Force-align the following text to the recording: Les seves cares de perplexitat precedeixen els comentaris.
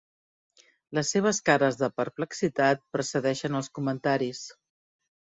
Les 0.99 1.11
seves 1.15 1.41
cares 1.51 1.79
de 1.83 1.91
perplexitat 2.01 2.83
precedeixen 2.99 3.63
els 3.63 3.73
comentaris. 3.81 4.47